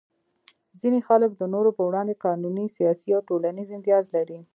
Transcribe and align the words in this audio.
ځینې 0.79 0.99
خلک 1.07 1.31
د 1.35 1.41
نورو 1.53 1.71
په 1.77 1.83
وړاندې 1.89 2.19
قانوني، 2.25 2.65
سیاسي 2.77 3.05
یا 3.13 3.19
ټولنیز 3.29 3.69
امتیاز 3.77 4.05
لري. 4.15 4.39